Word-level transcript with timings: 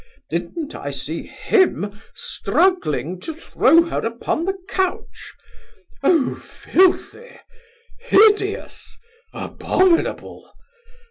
Did'n't 0.31 0.73
I 0.73 0.89
see 0.89 1.27
him 1.27 2.01
struggling 2.15 3.19
to 3.19 3.35
throw 3.35 3.83
her 3.83 3.99
upon 4.03 4.45
the 4.45 4.57
couch? 4.67 5.35
0 6.03 6.37
filthy! 6.37 7.39
hideous! 7.99 8.97
abominable! 9.31 10.55